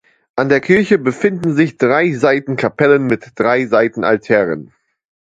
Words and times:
An 0.35 0.49
der 0.49 0.61
Kirche 0.61 0.97
befinden 0.97 1.53
sich 1.55 1.77
drei 1.77 2.11
Seitenkapellen 2.13 3.05
mit 3.05 3.31
Seitenaltären. 3.37 4.73